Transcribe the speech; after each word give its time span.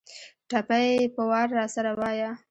ټپې 0.49 0.85
په 1.15 1.23
وار 1.29 1.47
راسره 1.57 1.91
وايه 1.99 2.31